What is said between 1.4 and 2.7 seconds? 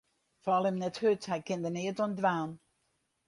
kin der neat oan dwaan.